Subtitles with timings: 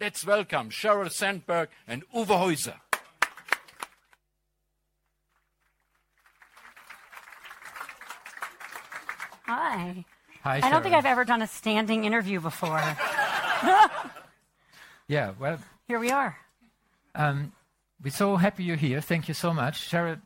[0.00, 2.76] Let's welcome Sheryl Sandberg and Uwe Heuser.
[9.46, 10.04] Hi.
[10.42, 10.98] Hi, I don't think Sheryl.
[10.98, 12.82] I've ever done a standing interview before.
[15.06, 15.58] Yeah, well,
[15.88, 16.36] Here we are.
[17.16, 19.00] we're so happy you're here.
[19.00, 19.90] Thank you so much.
[19.90, 20.20] Sheryl,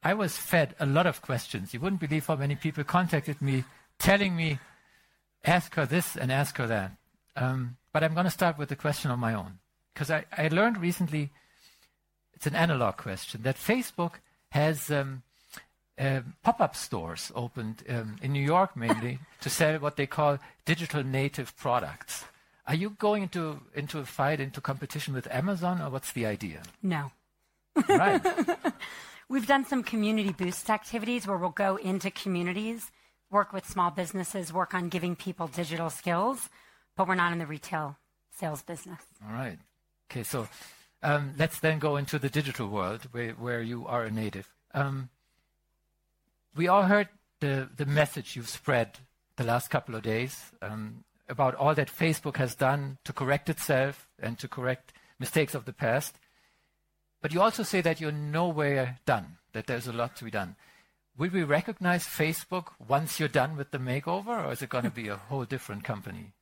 [0.00, 1.74] I was fed a lot of questions.
[1.74, 3.64] You wouldn't believe how many people contacted me
[3.98, 4.60] telling me,
[5.44, 6.92] ask her this and ask her that.
[7.34, 9.58] Um, but I'm going to start with a question of my own.
[9.92, 11.30] Because I, I learned recently,
[12.34, 14.14] it's an analog question, that Facebook
[14.50, 15.22] has um,
[15.98, 20.38] uh, pop up stores opened um, in New York mainly to sell what they call
[20.64, 22.24] digital native products.
[22.66, 26.62] Are you going into, into a fight, into competition with Amazon, or what's the idea?
[26.82, 27.10] No.
[27.88, 28.22] right.
[29.28, 32.90] We've done some community boost activities where we'll go into communities,
[33.30, 36.50] work with small businesses, work on giving people digital skills,
[36.96, 37.96] but we're not in the retail
[38.38, 39.00] sales business.
[39.26, 39.58] All right.
[40.10, 40.48] Okay, so
[41.02, 44.48] um, let's then go into the digital world where, where you are a native.
[44.74, 45.08] Um,
[46.54, 47.08] we all heard
[47.40, 48.98] the, the message you've spread
[49.36, 54.08] the last couple of days um, about all that Facebook has done to correct itself
[54.18, 56.16] and to correct mistakes of the past.
[57.20, 60.56] But you also say that you're nowhere done, that there's a lot to be done.
[61.16, 64.90] Will we recognize Facebook once you're done with the makeover, or is it going to
[64.90, 66.32] be a whole different company?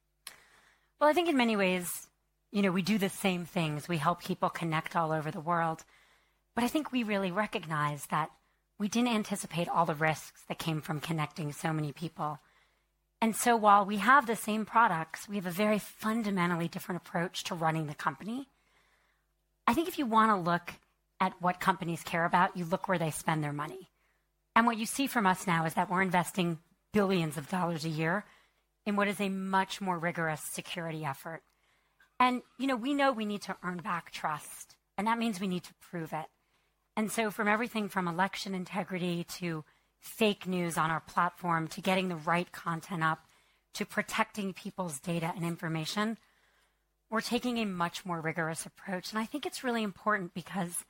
[1.00, 2.08] Well, I think in many ways,
[2.52, 3.88] you know, we do the same things.
[3.88, 5.82] We help people connect all over the world.
[6.54, 8.30] But I think we really recognize that
[8.78, 12.38] we didn't anticipate all the risks that came from connecting so many people.
[13.22, 17.44] And so while we have the same products, we have a very fundamentally different approach
[17.44, 18.48] to running the company.
[19.66, 20.74] I think if you want to look
[21.18, 23.88] at what companies care about, you look where they spend their money.
[24.54, 26.58] And what you see from us now is that we're investing
[26.92, 28.24] billions of dollars a year
[28.86, 31.42] in what is a much more rigorous security effort.
[32.18, 35.48] And, you know, we know we need to earn back trust, and that means we
[35.48, 36.26] need to prove it.
[36.96, 39.64] And so, from everything from election integrity to
[40.00, 43.26] fake news on our platform to getting the right content up
[43.74, 46.18] to protecting people's data and information,
[47.10, 49.12] we're taking a much more rigorous approach.
[49.12, 50.84] And I think it's really important because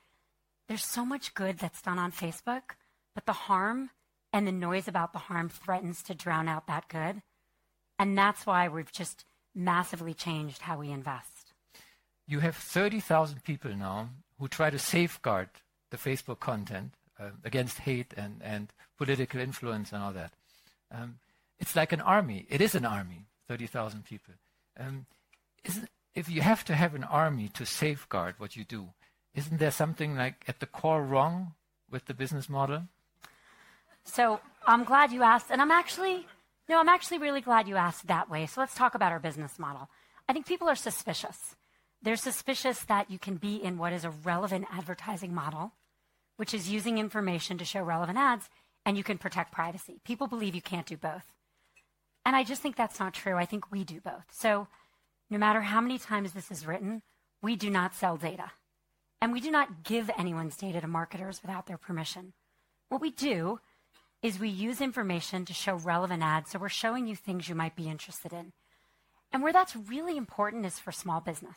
[0.69, 2.75] there's so much good that's done on Facebook,
[3.14, 3.91] but the harm
[4.32, 7.22] and the noise about the harm threatens to drown out that good.
[8.00, 11.53] And that's why we've just massively changed how we invest.
[12.27, 15.50] You have 30,000 people now who try to safeguard
[15.91, 20.33] the Facebook content uh, against hate and, and political influence and all that.
[20.91, 21.19] Um,
[21.59, 22.47] it's like an army.
[22.49, 24.32] It is an army, 30,000 people.
[24.78, 25.05] Um,
[25.65, 28.87] isn't, if you have to have an army to safeguard what you do,
[29.34, 31.53] isn't there something like at the core wrong
[31.91, 32.84] with the business model?
[34.05, 36.27] So I'm glad you asked, and I'm actually,
[36.70, 38.47] no, I'm actually really glad you asked that way.
[38.47, 39.91] So let's talk about our business model.
[40.28, 41.56] I think people are suspicious.
[42.00, 45.72] They're suspicious that you can be in what is a relevant advertising model,
[46.36, 48.48] which is using information to show relevant ads,
[48.86, 50.00] and you can protect privacy.
[50.04, 51.32] People believe you can't do both.
[52.25, 53.34] And I just think that's not true.
[53.34, 54.26] I think we do both.
[54.31, 54.69] So
[55.28, 57.02] no matter how many times this is written,
[57.42, 58.52] we do not sell data.
[59.20, 62.32] And we do not give anyone's data to marketers without their permission.
[62.91, 63.58] What we do
[64.22, 66.50] is we use information to show relevant ads.
[66.50, 68.53] So we're showing you things you might be interested in.
[69.32, 71.56] And where that's really important is for small business.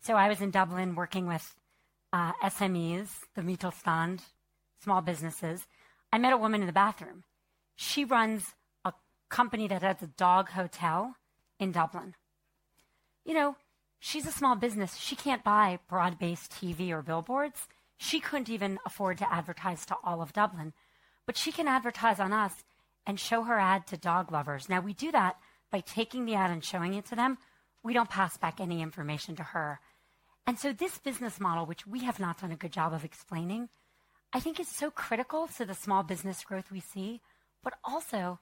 [0.00, 1.54] So I was in Dublin working with
[2.12, 4.20] uh, SMEs, the Mittelstand,
[4.82, 5.66] small businesses.
[6.12, 7.24] I met a woman in the bathroom.
[7.74, 8.54] She runs
[8.84, 8.92] a
[9.28, 11.16] company that has a dog hotel
[11.58, 12.14] in Dublin.
[13.24, 13.56] You know,
[13.98, 14.96] she's a small business.
[14.96, 17.66] She can't buy broad based TV or billboards.
[17.96, 20.72] She couldn't even afford to advertise to all of Dublin.
[21.28, 22.64] But she can advertise on us
[23.04, 24.70] and show her ad to dog lovers.
[24.70, 25.36] Now, we do that
[25.70, 27.36] by taking the ad and showing it to them.
[27.82, 29.78] We don't pass back any information to her.
[30.46, 33.68] And so, this business model, which we have not done a good job of explaining,
[34.32, 37.20] I think is so critical to the small business growth we see,
[37.62, 38.38] but also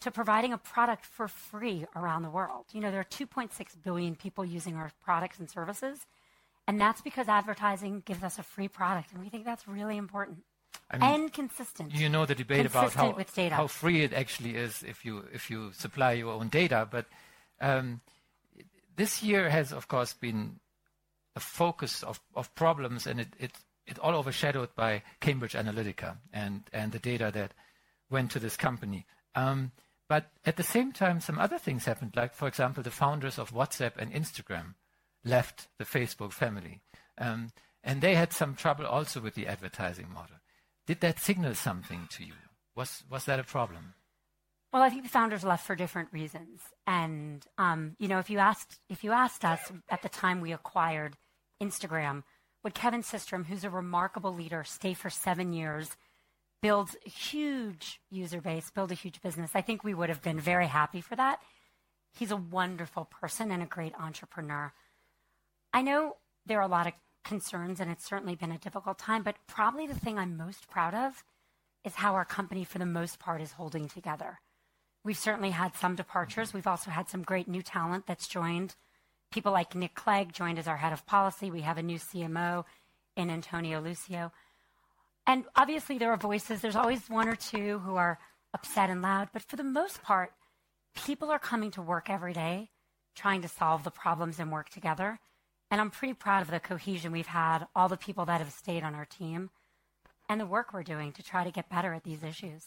[0.00, 2.64] to providing a product for free around the world.
[2.72, 3.50] You know, there are 2.6
[3.84, 6.06] billion people using our products and services,
[6.66, 10.38] and that's because advertising gives us a free product, and we think that's really important
[10.90, 11.94] I mean, and consistent.
[11.94, 13.16] you know the debate about how,
[13.50, 16.88] how free it actually is if you if you supply your own data.
[16.90, 17.06] But
[17.60, 18.00] um,
[18.96, 20.58] this year has, of course, been
[21.36, 23.52] a focus of, of problems, and it, it
[23.86, 27.54] it all overshadowed by Cambridge Analytica and and the data that
[28.10, 29.06] went to this company.
[29.34, 29.70] Um,
[30.08, 32.14] but at the same time, some other things happened.
[32.16, 34.74] Like, for example, the founders of WhatsApp and Instagram
[35.24, 36.80] left the Facebook family,
[37.16, 37.52] um,
[37.84, 40.39] and they had some trouble also with the advertising model.
[40.86, 42.34] Did that signal something to you?
[42.74, 43.94] Was was that a problem?
[44.72, 46.60] Well, I think the founders left for different reasons.
[46.86, 50.52] And, um, you know, if you, asked, if you asked us at the time we
[50.52, 51.16] acquired
[51.60, 52.22] Instagram,
[52.62, 55.96] would Kevin Systrom, who's a remarkable leader, stay for seven years,
[56.62, 59.50] build a huge user base, build a huge business?
[59.54, 61.40] I think we would have been very happy for that.
[62.12, 64.72] He's a wonderful person and a great entrepreneur.
[65.72, 66.16] I know
[66.46, 66.92] there are a lot of
[67.24, 70.94] concerns, and it's certainly been a difficult time, but probably the thing I'm most proud
[70.94, 71.24] of
[71.84, 74.38] is how our company, for the most part, is holding together.
[75.02, 76.52] We've certainly had some departures.
[76.52, 78.74] We've also had some great new talent that's joined.
[79.32, 81.50] People like Nick Clegg joined as our head of policy.
[81.50, 82.64] We have a new CMO
[83.16, 84.32] in Antonio Lucio.
[85.26, 86.60] And obviously, there are voices.
[86.60, 88.18] There's always one or two who are
[88.52, 89.28] upset and loud.
[89.32, 90.32] But for the most part,
[90.94, 92.70] people are coming to work every day
[93.14, 95.18] trying to solve the problems and work together.
[95.70, 98.82] And I'm pretty proud of the cohesion we've had, all the people that have stayed
[98.82, 99.50] on our team,
[100.28, 102.64] and the work we're doing to try to get better at these issues.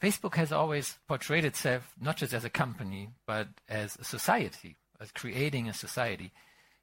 [0.00, 5.12] Facebook has always portrayed itself not just as a company, but as a society, as
[5.12, 6.32] creating a society.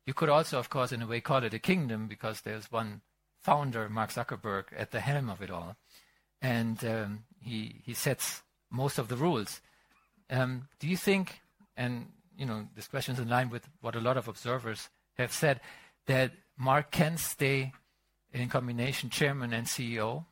[0.05, 3.01] You could also, of course, in a way, call it a kingdom because there's one
[3.41, 5.75] founder, Mark Zuckerberg, at the helm of it all.
[6.41, 8.41] And um, he, he sets
[8.71, 9.61] most of the rules.
[10.29, 11.41] Um, do you think,
[11.75, 12.07] and
[12.37, 15.61] you know, this question is in line with what a lot of observers have said,
[16.07, 17.71] that Mark can stay
[18.33, 20.25] in combination chairman and CEO?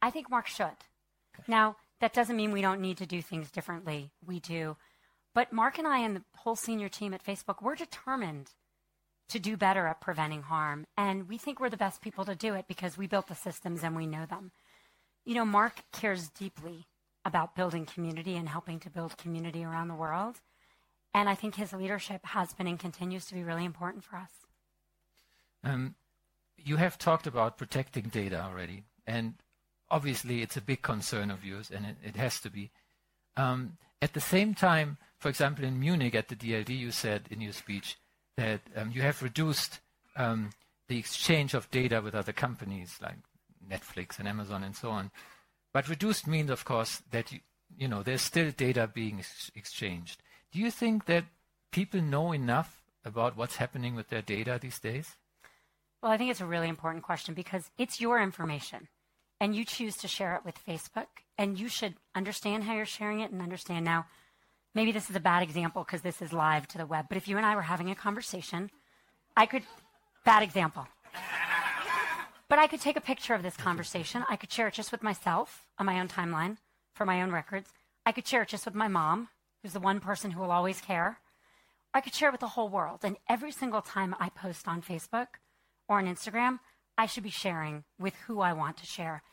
[0.00, 0.76] I think Mark should.
[1.46, 4.10] Now, that doesn't mean we don't need to do things differently.
[4.26, 4.76] We do.
[5.34, 8.52] But Mark and I and the whole senior team at Facebook, we're determined
[9.28, 10.86] to do better at preventing harm.
[10.96, 13.82] And we think we're the best people to do it because we built the systems
[13.82, 14.52] and we know them.
[15.24, 16.86] You know, Mark cares deeply
[17.24, 20.40] about building community and helping to build community around the world.
[21.16, 24.28] And I think his leadership has been and continues to be really important for us.
[25.64, 25.94] Um,
[26.58, 28.82] you have talked about protecting data already.
[29.06, 29.32] And
[29.90, 32.70] obviously it's a big concern of yours, and it, it has to be.
[33.34, 37.40] Um, at the same time, for example, in Munich at the DLD, you said in
[37.40, 37.96] your speech
[38.36, 39.80] that um, you have reduced
[40.16, 40.50] um,
[40.88, 43.16] the exchange of data with other companies like
[43.66, 45.10] Netflix and Amazon and so on.
[45.72, 47.40] But reduced means, of course, that you,
[47.74, 50.20] you know there's still data being ex- exchanged.
[50.52, 51.24] Do you think that
[51.70, 55.16] people know enough about what's happening with their data these days?
[56.02, 58.88] Well, I think it's a really important question because it's your information
[59.40, 61.06] and you choose to share it with Facebook,
[61.36, 64.06] and you should understand how you're sharing it and understand now.
[64.74, 67.28] Maybe this is a bad example because this is live to the web, but if
[67.28, 68.70] you and I were having a conversation,
[69.36, 69.62] I could,
[70.24, 70.86] bad example.
[72.48, 74.24] but I could take a picture of this conversation.
[74.28, 76.56] I could share it just with myself on my own timeline
[76.94, 77.70] for my own records.
[78.06, 79.28] I could share it just with my mom,
[79.66, 81.18] who's the one person who will always care.
[81.92, 83.00] I could share it with the whole world.
[83.02, 85.26] And every single time I post on Facebook
[85.88, 86.60] or on Instagram,
[86.96, 89.24] I should be sharing with who I want to share.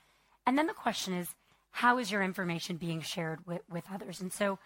[0.47, 1.35] And then the question is,
[1.69, 4.21] how is your information being shared with, with others?
[4.21, 4.57] And so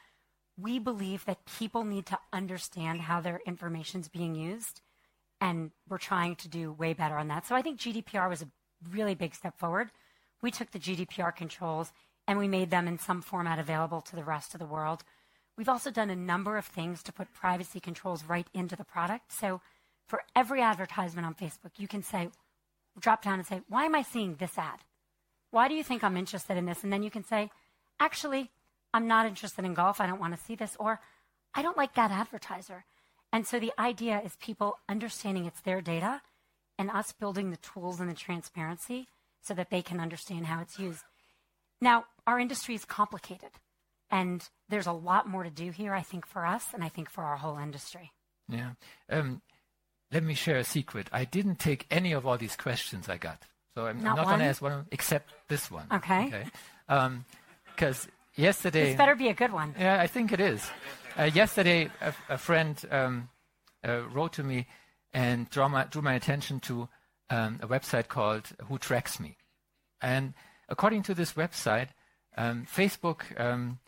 [0.57, 4.79] we believe that people need to understand how their information is being used.
[5.41, 7.45] And we're trying to do way better on that.
[7.45, 8.47] So I think GDPR was a
[8.89, 9.89] really big step forward.
[10.41, 11.91] We took the GDPR controls
[12.25, 15.03] and we made them in some format available to the rest of the world.
[15.57, 19.31] We've also done a number of things to put privacy controls right into the product.
[19.33, 19.61] So
[20.05, 22.29] for every advertisement on Facebook, you can say,
[22.99, 24.79] drop down and say, why am I seeing this ad?
[25.51, 26.83] Why do you think I'm interested in this?
[26.83, 27.49] And then you can say,
[27.99, 28.51] actually,
[28.93, 29.99] I'm not interested in golf.
[29.99, 30.75] I don't want to see this.
[30.79, 30.99] Or
[31.55, 32.85] I don't like that advertiser.
[33.33, 36.21] And so the idea is people understanding it's their data
[36.77, 39.07] and us building the tools and the transparency
[39.41, 41.03] so that they can understand how it's used.
[41.81, 43.51] Now, our industry is complicated,
[44.09, 47.09] and there's a lot more to do here, I think, for us, and I think
[47.09, 48.11] for our whole industry.
[48.49, 48.71] Yeah.
[49.09, 49.41] Um,
[50.11, 51.07] let me share a secret.
[51.11, 53.43] I didn't take any of all these questions I got.
[53.75, 55.85] So I'm not, not going to ask one except this one.
[55.91, 56.27] Okay.
[56.27, 56.45] Okay.
[57.75, 58.85] Because um, yesterday.
[58.85, 59.75] This better be a good one.
[59.77, 60.67] Yeah, I think it is.
[61.17, 63.29] Uh, yesterday, a, a friend um,
[63.87, 64.67] uh, wrote to me
[65.13, 66.87] and drew my, drew my attention to
[67.29, 69.35] um, a website called Who Tracks Me.
[70.01, 70.33] And
[70.69, 71.89] according to this website,
[72.37, 73.79] um, Facebook um,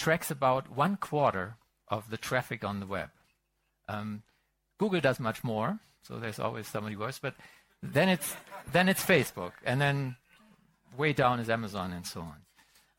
[0.00, 1.56] tracks about one quarter
[1.88, 3.10] of the traffic on the web.
[3.86, 4.22] Um,
[4.78, 7.18] Google does much more, so there's always somebody worse.
[7.18, 7.34] But
[7.82, 8.34] then it's
[8.72, 10.16] then it's Facebook, and then
[10.96, 12.38] way down is Amazon, and so on.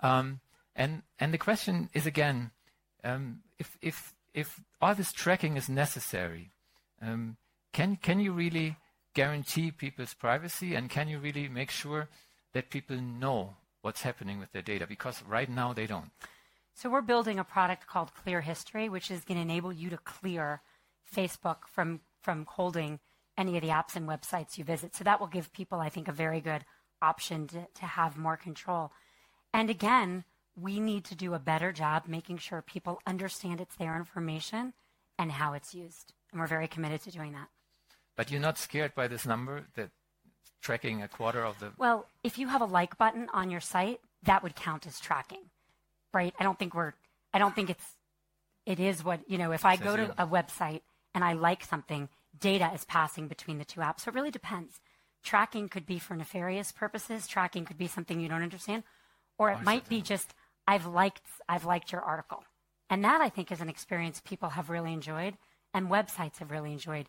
[0.01, 0.39] Um,
[0.75, 2.51] and and the question is again,
[3.03, 6.51] um, if if if all this tracking is necessary,
[7.01, 7.37] um,
[7.73, 8.77] can can you really
[9.15, 12.09] guarantee people's privacy, and can you really make sure
[12.53, 14.85] that people know what's happening with their data?
[14.85, 16.11] Because right now they don't.
[16.73, 19.97] So we're building a product called Clear History, which is going to enable you to
[19.97, 20.61] clear
[21.13, 22.99] Facebook from, from holding
[23.37, 24.95] any of the apps and websites you visit.
[24.95, 26.65] So that will give people, I think, a very good
[27.01, 28.91] option to, to have more control.
[29.53, 30.23] And again,
[30.55, 34.73] we need to do a better job making sure people understand it's their information
[35.17, 36.13] and how it's used.
[36.31, 37.47] And we're very committed to doing that.
[38.15, 39.89] But you're not scared by this number that
[40.61, 41.71] tracking a quarter of the.
[41.77, 45.49] Well, if you have a like button on your site, that would count as tracking,
[46.13, 46.33] right?
[46.39, 46.93] I don't think we're,
[47.33, 47.85] I don't think it's,
[48.65, 50.81] it is what, you know, if I go to a website
[51.13, 54.01] and I like something, data is passing between the two apps.
[54.01, 54.79] So it really depends.
[55.23, 57.27] Tracking could be for nefarious purposes.
[57.27, 58.83] Tracking could be something you don't understand,
[59.37, 60.33] or it oh, might be just
[60.67, 62.43] I've liked I've liked your article,
[62.89, 65.37] and that I think is an experience people have really enjoyed,
[65.73, 67.07] and websites have really enjoyed.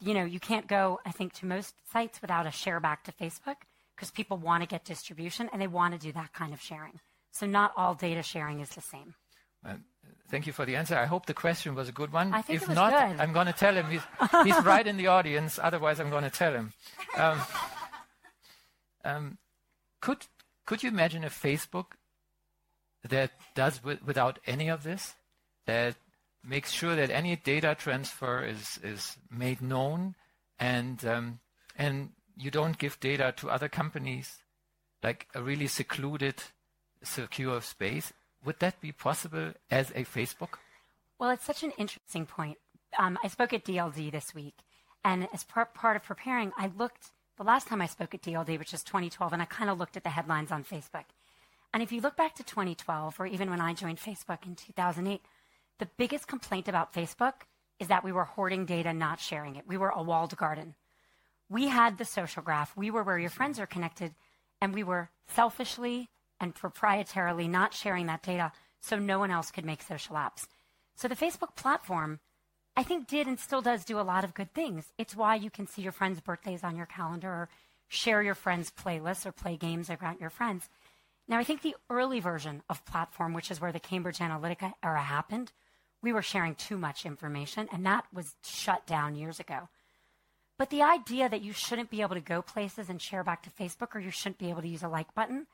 [0.00, 3.12] You know, you can't go I think to most sites without a share back to
[3.12, 3.56] Facebook
[3.94, 6.98] because people want to get distribution and they want to do that kind of sharing.
[7.34, 9.14] So not all data sharing is the same.
[9.66, 9.74] Uh,
[10.30, 10.96] thank you for the answer.
[10.96, 12.32] I hope the question was a good one.
[12.32, 13.20] I think if it was not, good.
[13.20, 13.86] I'm going to tell him.
[13.90, 14.02] He's,
[14.44, 15.58] he's right in the audience.
[15.60, 16.72] Otherwise, I'm going to tell him.
[17.16, 17.40] Um,
[19.04, 19.38] um,
[20.00, 20.26] could
[20.64, 21.96] could you imagine a Facebook
[23.08, 25.14] that does w- without any of this,
[25.66, 25.96] that
[26.42, 30.14] makes sure that any data transfer is is made known,
[30.58, 31.40] and um,
[31.76, 34.38] and you don't give data to other companies,
[35.02, 36.42] like a really secluded,
[37.04, 38.12] secure space?
[38.44, 40.58] Would that be possible as a Facebook?
[41.18, 42.58] Well, it's such an interesting point.
[42.98, 44.54] Um, I spoke at DLD this week,
[45.04, 48.58] and as par- part of preparing, I looked the last time I spoke at DLD,
[48.58, 51.04] which was 2012, and I kind of looked at the headlines on Facebook.
[51.72, 55.20] And if you look back to 2012, or even when I joined Facebook in 2008,
[55.78, 57.32] the biggest complaint about Facebook
[57.80, 59.66] is that we were hoarding data, not sharing it.
[59.66, 60.74] We were a walled garden.
[61.48, 62.76] We had the social graph.
[62.76, 64.14] We were where your friends are connected,
[64.60, 66.10] and we were selfishly
[66.40, 70.46] and proprietarily not sharing that data so no one else could make social apps.
[70.94, 72.20] So the Facebook platform,
[72.76, 74.92] I think, did and still does do a lot of good things.
[74.98, 77.48] It's why you can see your friends' birthdays on your calendar or
[77.88, 80.68] share your friends' playlists or play games around your friends.
[81.26, 85.02] Now, I think the early version of platform, which is where the Cambridge Analytica era
[85.02, 85.52] happened,
[86.02, 89.68] we were sharing too much information, and that was shut down years ago.
[90.58, 93.50] But the idea that you shouldn't be able to go places and share back to
[93.50, 95.46] Facebook or you shouldn't be able to use a like button,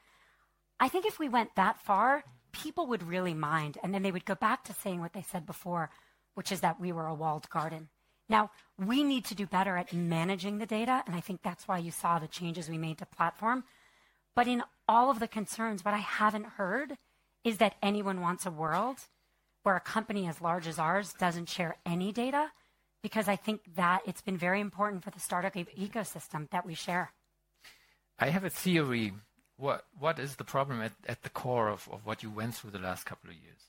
[0.80, 3.78] I think if we went that far, people would really mind.
[3.82, 5.90] And then they would go back to saying what they said before,
[6.34, 7.88] which is that we were a walled garden.
[8.28, 11.02] Now, we need to do better at managing the data.
[11.06, 13.64] And I think that's why you saw the changes we made to platform.
[14.34, 16.96] But in all of the concerns, what I haven't heard
[17.44, 18.98] is that anyone wants a world
[19.62, 22.52] where a company as large as ours doesn't share any data
[23.02, 27.12] because I think that it's been very important for the startup ecosystem that we share.
[28.18, 29.12] I have a theory.
[29.60, 32.70] What what is the problem at, at the core of, of what you went through
[32.70, 33.60] the last couple of years?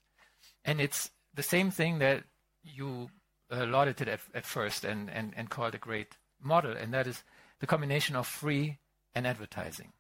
[0.64, 2.24] And it's the same thing that
[2.64, 3.10] you
[3.52, 7.08] uh, lauded it at, at first and, and, and called a great model, and that
[7.08, 7.24] is
[7.60, 8.80] the combination of free
[9.14, 9.92] and advertising.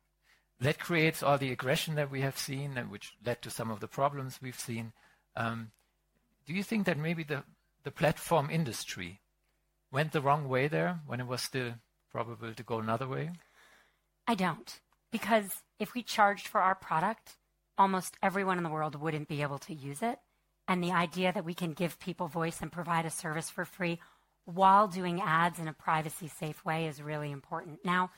[0.59, 3.79] That creates all the aggression that we have seen, and which led to some of
[3.79, 4.93] the problems we've seen.
[5.35, 5.71] Um,
[6.45, 7.43] do you think that maybe the,
[7.83, 9.21] the platform industry
[9.91, 11.73] went the wrong way there when it was still
[12.11, 13.31] probable to go another way?
[14.27, 14.79] I don't.
[15.11, 17.37] Because if we charged for our product,
[17.77, 20.19] almost everyone in the world wouldn't be able to use it.
[20.67, 23.99] And the idea that we can give people voice and provide a service for free
[24.45, 27.79] while doing ads in a privacy safe way is really important.
[27.83, 28.11] Now,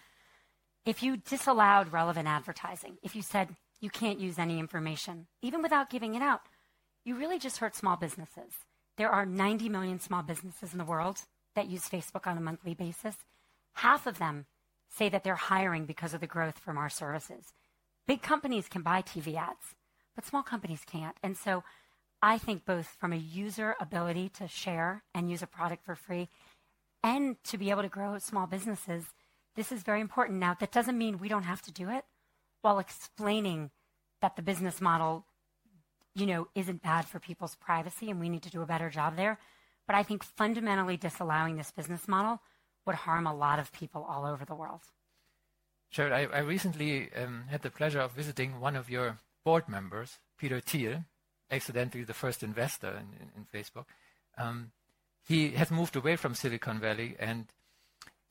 [0.85, 5.89] if you disallowed relevant advertising, if you said you can't use any information, even without
[5.89, 6.41] giving it out,
[7.05, 8.53] you really just hurt small businesses.
[8.97, 11.21] There are 90 million small businesses in the world
[11.55, 13.15] that use Facebook on a monthly basis.
[13.73, 14.45] Half of them
[14.95, 17.53] say that they're hiring because of the growth from our services.
[18.07, 19.75] Big companies can buy TV ads,
[20.15, 21.17] but small companies can't.
[21.23, 21.63] And so
[22.21, 26.29] I think both from a user ability to share and use a product for free
[27.03, 29.05] and to be able to grow small businesses,
[29.55, 30.39] this is very important.
[30.39, 32.05] Now, that doesn't mean we don't have to do it
[32.61, 33.71] while explaining
[34.21, 35.25] that the business model,
[36.15, 39.17] you know, isn't bad for people's privacy and we need to do a better job
[39.17, 39.37] there.
[39.85, 42.41] But I think fundamentally disallowing this business model
[42.85, 44.81] would harm a lot of people all over the world.
[45.89, 46.13] Sure.
[46.13, 50.59] I, I recently um, had the pleasure of visiting one of your board members, Peter
[50.59, 51.05] Thiel,
[51.51, 53.85] accidentally the first investor in, in, in Facebook.
[54.37, 54.71] Um,
[55.25, 57.45] he has moved away from Silicon Valley, and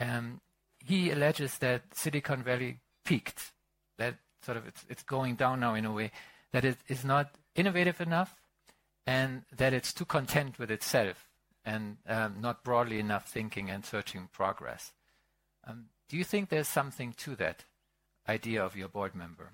[0.01, 0.41] um,
[0.85, 3.53] he alleges that Silicon Valley peaked.
[3.99, 6.11] That sort of it's, it's going down now in a way
[6.53, 8.35] that it is not innovative enough,
[9.07, 11.29] and that it's too content with itself
[11.65, 14.93] and um, not broadly enough thinking and searching progress.
[15.67, 17.65] Um, do you think there's something to that
[18.29, 19.53] idea of your board member?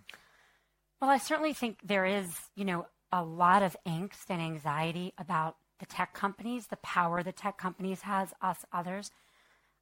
[1.00, 5.56] Well, I certainly think there is, you know, a lot of angst and anxiety about
[5.78, 9.10] the tech companies, the power the tech companies has, us others.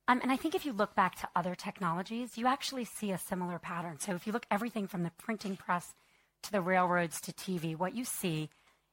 [0.09, 3.19] Um, and I think if you look back to other technologies, you actually see a
[3.19, 3.99] similar pattern.
[3.99, 5.95] So if you look everything from the printing press
[6.43, 8.51] to the railroads to TV, what you see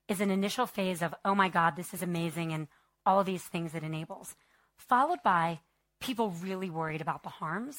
[0.07, 2.67] is an initial phase of, oh my God, this is amazing, and
[3.05, 4.35] all of these things it enables,
[4.77, 5.59] followed by
[5.99, 7.77] people really worried about the harms,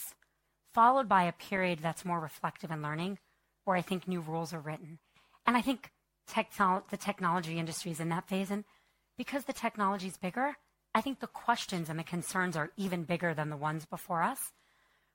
[0.73, 3.19] followed by a period that's more reflective and learning,
[3.65, 4.99] where I think new rules are written.
[5.47, 5.91] And I think
[6.31, 8.51] technolo- the technology industry is in that phase.
[8.51, 8.65] And
[9.17, 10.57] because the technology is bigger,
[10.95, 14.53] I think the questions and the concerns are even bigger than the ones before us.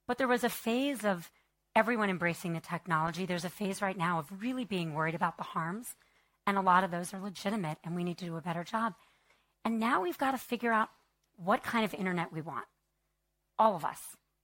[0.07, 1.31] But there was a phase of
[1.75, 3.25] everyone embracing the technology.
[3.25, 5.95] There's a phase right now of really being worried about the harms.
[6.45, 8.93] And a lot of those are legitimate, and we need to do a better job.
[9.65, 10.89] And now we've got to figure out
[11.35, 12.65] what kind of internet we want.
[13.57, 13.99] All of us.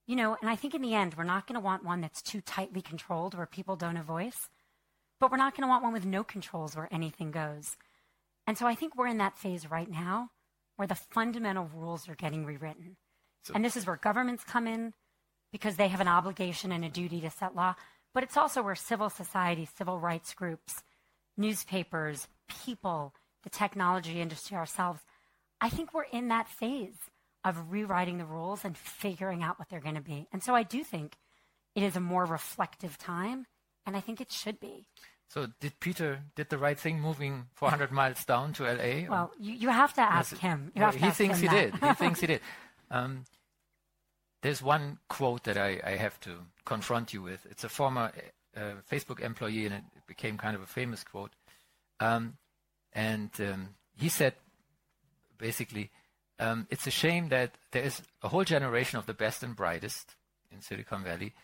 [0.06, 2.22] You know, and I think in the end, we're not going to want one that's
[2.22, 4.48] too tightly controlled where people don't have voice,
[5.18, 7.76] but we're not going to want one with no controls where anything goes.
[8.46, 10.30] And so I think we're in that phase right now
[10.76, 12.96] where the fundamental rules are getting rewritten.
[13.42, 14.92] So, and this is where governments come in
[15.50, 17.74] because they have an obligation and a duty to set law,
[18.14, 20.82] but it's also where civil society, civil rights groups,
[21.36, 22.28] newspapers,
[22.64, 23.12] people,
[23.46, 25.00] the technology industry ourselves,
[25.60, 26.98] I think we're in that phase
[27.44, 30.26] of rewriting the rules and figuring out what they're going to be.
[30.32, 31.16] And so I do think
[31.76, 33.46] it is a more reflective time,
[33.86, 34.88] and I think it should be.
[35.28, 39.08] So did Peter did the right thing moving 400 miles down to LA?
[39.08, 40.72] Well, you, you have to ask him.
[40.74, 41.72] Well, he thinks he did.
[41.76, 42.40] He thinks he did.
[42.90, 43.26] Um,
[44.42, 47.46] there's one quote that I, I, have to confront you with.
[47.50, 48.12] It's a former
[48.56, 51.32] uh, Facebook employee, and it became kind of a famous quote.
[51.98, 52.38] Um,
[52.96, 54.32] and um, he said,
[55.36, 55.90] basically,
[56.40, 60.16] um, it's a shame that there is a whole generation of the best and brightest
[60.50, 61.34] in Silicon Valley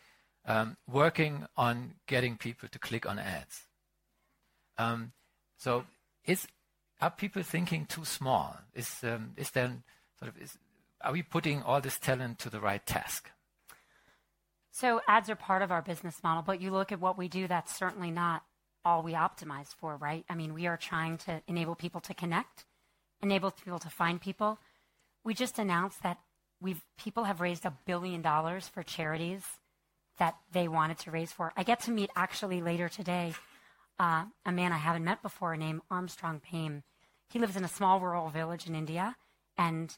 [0.46, 3.64] um, working on getting people to click on ads.
[4.78, 5.12] Um,
[5.58, 5.84] so,
[6.24, 6.48] is
[7.02, 8.56] are people thinking too small?
[8.74, 9.82] Is um, is then
[10.18, 10.56] sort of is,
[11.02, 13.30] are we putting all this talent to the right task?
[14.74, 17.46] So ads are part of our business model, but you look at what we do,
[17.46, 18.42] that's certainly not
[18.84, 20.24] all we optimize for, right?
[20.28, 22.64] I mean, we are trying to enable people to connect,
[23.22, 24.58] enable people to find people.
[25.24, 26.18] We just announced that
[26.60, 29.42] we've people have raised a billion dollars for charities
[30.18, 31.52] that they wanted to raise for.
[31.56, 33.34] I get to meet actually later today
[33.98, 36.82] uh, a man I haven't met before named Armstrong Pame.
[37.30, 39.16] He lives in a small rural village in India,
[39.56, 39.96] and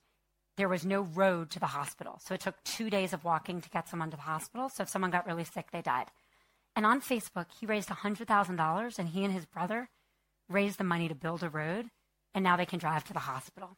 [0.56, 2.20] there was no road to the hospital.
[2.24, 4.68] So it took two days of walking to get someone to the hospital.
[4.68, 6.06] So if someone got really sick, they died.
[6.76, 9.88] And on Facebook, he raised $100,000, and he and his brother
[10.48, 11.90] raised the money to build a road,
[12.34, 13.76] and now they can drive to the hospital.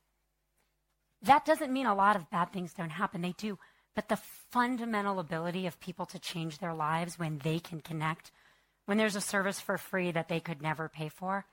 [1.23, 3.59] That doesn't mean a lot of bad things don't happen, they do.
[3.95, 8.31] But the fundamental ability of people to change their lives when they can connect,
[8.85, 11.47] when there's a service for free that they could never pay for,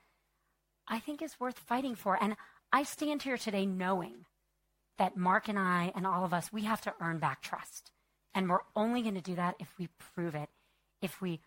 [0.86, 2.22] I think is worth fighting for.
[2.22, 2.36] And
[2.72, 4.26] I stand here today knowing
[4.98, 7.90] that Mark and I and all of us, we have to earn back trust.
[8.34, 10.50] And we're only going to do that if we prove it,
[11.00, 11.40] if we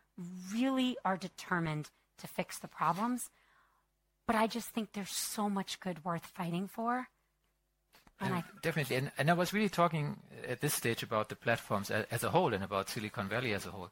[0.54, 3.30] really are determined to fix the problems.
[4.26, 7.08] But I just think there's so much good worth fighting for.
[8.20, 8.96] And I definitely.
[8.96, 12.32] And, and, I was really talking at this stage about the platforms as, as, a
[12.32, 13.92] whole and about Silicon Valley as a whole.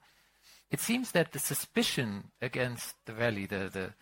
[0.71, 3.93] It seems that the suspicion against the Valley, the, the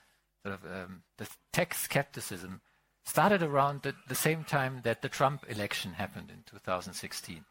[0.41, 2.61] sort of um, the tech skepticism,
[3.05, 7.43] started around the, the same time that the Trump election happened in 2016,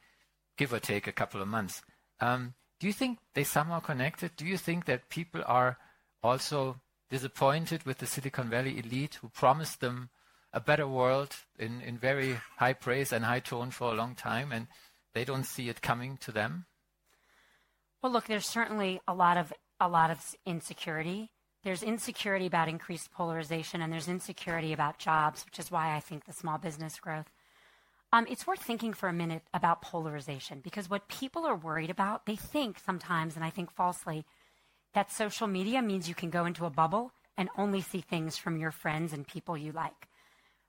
[0.56, 1.82] give or take a couple of months.
[2.20, 4.34] Um, do you think they somehow connected?
[4.34, 5.78] Do you think that people are
[6.20, 10.10] also disappointed with the Silicon Valley elite who promised them
[10.52, 14.50] a better world in, in very high praise and high tone for a long time
[14.50, 14.66] and
[15.14, 16.66] they don't see it coming to them?
[18.02, 21.30] Well, look, there's certainly a lot of a lot of insecurity
[21.62, 26.24] there's insecurity about increased polarization, and there's insecurity about jobs, which is why I think
[26.24, 27.30] the small business growth.
[28.14, 32.26] Um, it's worth thinking for a minute about polarization because what people are worried about,
[32.26, 34.26] they think sometimes, and I think falsely,
[34.92, 38.58] that social media means you can go into a bubble and only see things from
[38.58, 40.08] your friends and people you like.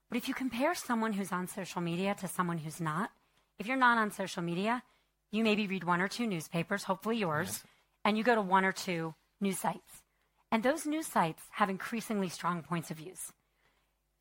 [0.08, 3.12] But if you compare someone who's on social media to someone who's not,
[3.60, 4.84] if you're not on social media,
[5.32, 7.64] you maybe read one or two newspapers, hopefully yours, yes.
[8.06, 10.04] and you go to one or two news sites.
[10.50, 13.34] And those news sites have increasingly strong points of views.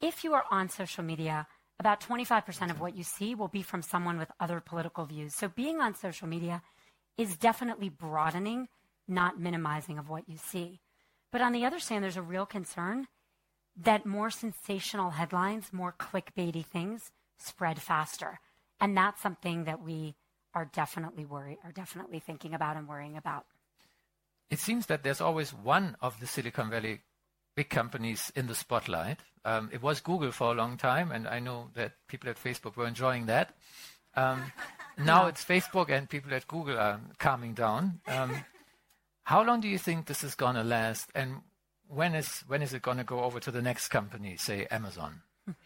[0.00, 1.46] If you are on social media,
[1.78, 5.34] about 25% of what you see will be from someone with other political views.
[5.34, 6.62] So being on social media
[7.18, 8.68] is definitely broadening,
[9.08, 10.80] not minimizing of what you see.
[11.30, 13.08] But on the other hand, there's a real concern
[13.76, 18.38] that more sensational headlines, more clickbaity things spread faster.
[18.80, 20.14] And that's something that we
[20.54, 23.46] are definitely worried, are definitely thinking about and worrying about
[24.52, 27.00] it seems that there's always one of the Silicon Valley
[27.54, 29.20] big companies in the spotlight.
[29.44, 32.76] Um, it was Google for a long time, and I know that people at Facebook
[32.76, 33.54] were enjoying that.
[34.14, 34.52] Um,
[34.98, 38.00] now it's Facebook, and people at Google are calming down.
[38.06, 38.44] Um,
[39.24, 41.10] How long do you think this is going to last?
[41.14, 41.42] And
[41.88, 45.22] when is, when is it going to go over to the next company, say Amazon?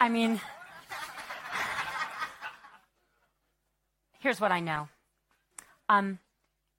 [0.00, 0.40] I mean,
[4.20, 4.88] here's what I know.
[5.88, 6.18] Um,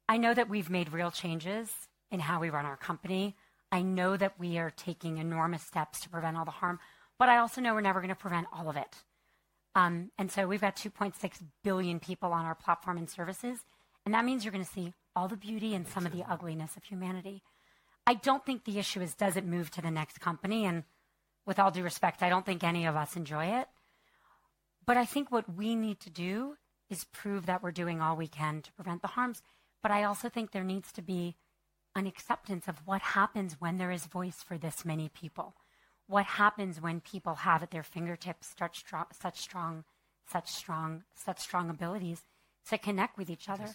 [0.08, 1.70] I know that we've made real changes
[2.12, 3.36] in how we run our company.
[3.72, 6.80] I know that we are taking enormous steps to prevent all the harm,
[7.20, 9.04] but I also know we're never going to prevent all of it.
[9.76, 11.14] Um, and so we've got 2.6
[11.64, 13.60] billion people on our platform and services,
[14.06, 16.78] and that means you're going to see all the beauty and some of the ugliness
[16.78, 17.44] of humanity.
[18.06, 20.84] I don't think the issue is does it move to the next company, and
[21.46, 23.68] with all due respect, I don't think any of us enjoy it.
[24.86, 26.56] But I think what we need to do
[26.90, 29.42] is prove that we're doing all we can to prevent the harms.
[29.84, 31.36] But I also think there needs to be
[31.98, 35.56] an acceptance of what happens when there is voice for this many people.
[36.08, 39.84] What happens when people have at their fingertips such strong, such strong,
[40.30, 42.22] such strong, such strong abilities
[42.70, 43.70] to connect with each other.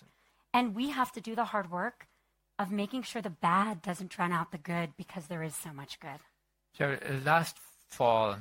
[0.54, 2.08] And we have to do the hard work
[2.58, 5.98] of making sure the bad doesn't drown out the good because there is so much
[6.00, 6.20] good.
[6.76, 6.94] Sure.
[6.94, 7.56] Uh, last
[7.88, 8.36] fall,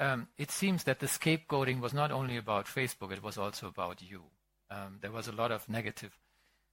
[0.00, 4.02] um, it seems that the scapegoating was not only about Facebook, it was also about
[4.02, 4.22] you.
[4.70, 6.18] Um, there was a lot of negative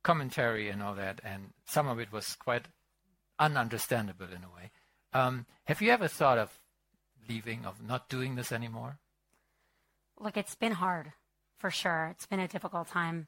[0.04, 2.66] commentary and all that, and some of it was quite
[3.40, 4.72] ununderstandable in a way.
[5.14, 6.60] Um, have you ever thought of
[7.28, 9.00] leaving, of not doing this anymore?
[10.20, 11.14] Look, it's been hard,
[11.58, 12.10] for sure.
[12.12, 13.28] It's been a difficult time.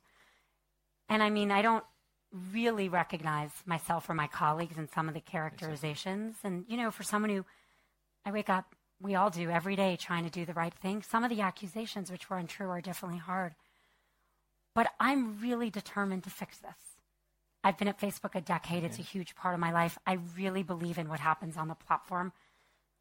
[1.09, 1.83] And I mean, I don't
[2.51, 6.35] really recognize myself or my colleagues in some of the characterizations.
[6.43, 7.45] And, you know, for someone who
[8.25, 11.23] I wake up, we all do every day trying to do the right thing, some
[11.23, 13.55] of the accusations which were untrue are definitely hard.
[14.75, 16.75] But I'm really determined to fix this.
[17.63, 18.83] I've been at Facebook a decade.
[18.83, 19.97] It's a huge part of my life.
[20.05, 22.33] I really believe in what happens on the platform.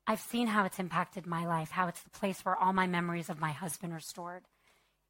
[0.07, 3.29] I've seen how it's impacted my life, how it's the place where all my memories
[3.29, 4.45] of my husband are stored.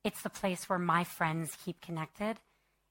[0.03, 2.38] It's the place where my friends keep connected.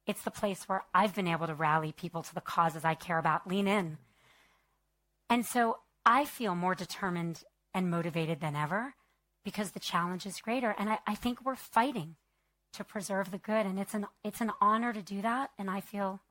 [0.05, 3.17] It's the place where I've been able to rally people to the causes I care
[3.17, 3.97] about, lean in.
[5.29, 8.95] And so I feel more determined and motivated than ever
[9.43, 10.75] because the challenge is greater.
[10.77, 12.15] And I, I think we're fighting
[12.73, 13.65] to preserve the good.
[13.65, 15.51] And it's an, it's an honor to do that.
[15.57, 16.21] And I feel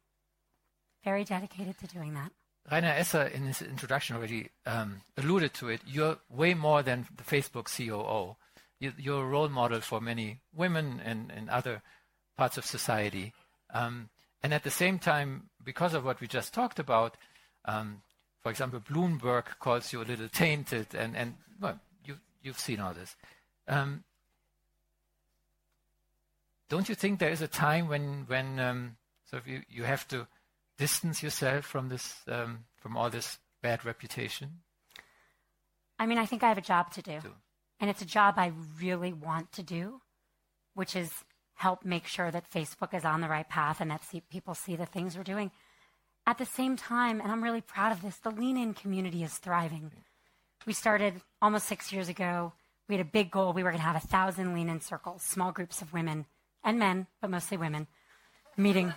[1.05, 2.33] very dedicated to doing that.
[2.70, 5.81] Rainer Esser, in his introduction, already um, alluded to it.
[5.85, 8.37] You're way more than the Facebook COO.
[8.78, 11.83] You, are a role model for many women and, and other
[12.37, 13.33] parts of society.
[13.72, 14.11] Um,
[14.42, 17.16] and at the same time, because of what we just talked about,
[17.64, 18.02] um,
[18.42, 22.92] for example, Bloomberg calls you a little tainted, and, and well, you, you've seen all
[22.92, 23.14] this.
[23.68, 24.02] Um,
[26.73, 28.97] don't you think there is a time when when um,
[29.29, 30.27] sort of you, you have to
[30.79, 34.63] distance yourself from this um, from all this bad reputation?
[35.99, 37.19] I mean, I think I have a job to do,
[37.79, 40.01] and it's a job I really want to do,
[40.73, 41.13] which is
[41.57, 44.75] help make sure that Facebook is on the right path and that see, people see
[44.75, 45.51] the things we're doing.
[46.27, 49.35] At the same time, and I'm really proud of this, the lean in community is
[49.35, 49.93] thriving.
[50.67, 52.55] We started almost six years ago.
[52.89, 53.53] We had a big goal.
[53.53, 56.25] We were going to have a thousand lean in circles, small groups of women
[56.64, 57.87] and men, but mostly women,
[58.57, 58.94] meeting,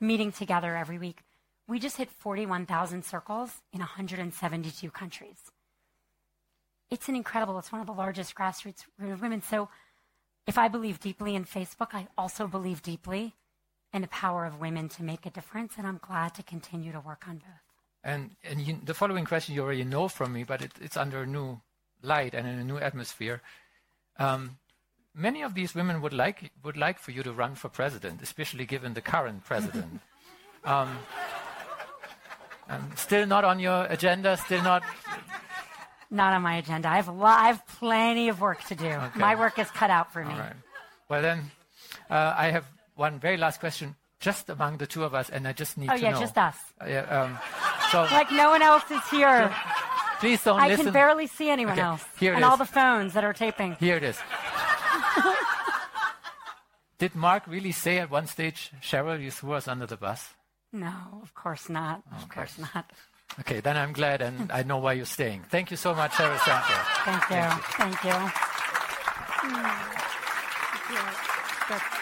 [0.00, 1.20] meeting together every week.
[1.68, 5.38] We just hit 41,000 circles in 172 countries.
[6.90, 9.42] It's an incredible, it's one of the largest grassroots group of women.
[9.42, 9.68] So
[10.46, 13.34] if I believe deeply in Facebook, I also believe deeply
[13.92, 17.00] in the power of women to make a difference, and I'm glad to continue to
[17.00, 17.72] work on both.
[18.04, 21.22] And, and you, the following question you already know from me, but it, it's under
[21.22, 21.60] a new
[22.02, 23.42] light and in a new atmosphere.
[24.18, 24.58] Um,
[25.14, 28.66] many of these women would like, would like for you to run for president, especially
[28.66, 30.00] given the current president.
[30.64, 30.98] um,
[32.96, 34.82] still not on your agenda, still not.
[36.10, 36.88] Not on my agenda.
[36.88, 38.86] I have, a lot, I have plenty of work to do.
[38.86, 39.18] Okay.
[39.18, 40.34] My work is cut out for me.
[41.08, 41.50] Well, then,
[42.10, 45.52] uh, I have one very last question, just among the two of us, and I
[45.52, 46.16] just need oh, to yeah, know.
[46.16, 46.56] Oh, yeah, just us.
[46.80, 47.38] Uh, yeah, um,
[47.90, 49.54] so like no one else is here.
[50.20, 50.80] Please don't I listen.
[50.80, 52.04] I can barely see anyone okay, else.
[52.20, 52.48] Here and is.
[52.48, 53.74] all the phones that are taping.
[53.80, 54.18] Here it is.
[57.02, 60.34] Did Mark really say at one stage, Sheryl, you threw us under the bus?
[60.72, 62.00] No, of course not.
[62.06, 62.22] Okay.
[62.22, 62.92] Of course not.
[63.40, 65.42] Okay, then I'm glad and I know why you're staying.
[65.50, 66.86] Thank you so much, Sheryl Sandberg.
[67.02, 67.42] Thank you.
[67.74, 68.30] Thank you.
[69.40, 69.58] Thank
[70.84, 71.10] you.
[71.66, 71.98] Thank you.